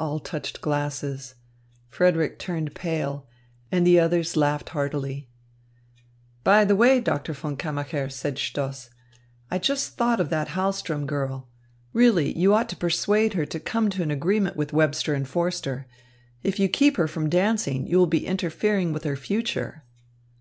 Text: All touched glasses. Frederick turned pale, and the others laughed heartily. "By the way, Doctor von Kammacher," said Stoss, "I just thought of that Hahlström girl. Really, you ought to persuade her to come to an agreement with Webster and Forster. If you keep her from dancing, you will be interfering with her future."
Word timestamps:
All 0.00 0.18
touched 0.18 0.60
glasses. 0.60 1.36
Frederick 1.90 2.40
turned 2.40 2.74
pale, 2.74 3.28
and 3.70 3.86
the 3.86 4.00
others 4.00 4.36
laughed 4.36 4.70
heartily. 4.70 5.28
"By 6.42 6.64
the 6.64 6.74
way, 6.74 6.98
Doctor 6.98 7.32
von 7.34 7.56
Kammacher," 7.56 8.10
said 8.10 8.36
Stoss, 8.36 8.90
"I 9.48 9.60
just 9.60 9.96
thought 9.96 10.18
of 10.18 10.28
that 10.28 10.48
Hahlström 10.58 11.06
girl. 11.06 11.46
Really, 11.92 12.36
you 12.36 12.52
ought 12.52 12.68
to 12.70 12.76
persuade 12.76 13.34
her 13.34 13.46
to 13.46 13.60
come 13.60 13.90
to 13.90 14.02
an 14.02 14.10
agreement 14.10 14.56
with 14.56 14.72
Webster 14.72 15.14
and 15.14 15.28
Forster. 15.28 15.86
If 16.42 16.58
you 16.58 16.68
keep 16.68 16.96
her 16.96 17.06
from 17.06 17.30
dancing, 17.30 17.86
you 17.86 17.96
will 17.96 18.08
be 18.08 18.26
interfering 18.26 18.92
with 18.92 19.04
her 19.04 19.14
future." 19.14 19.84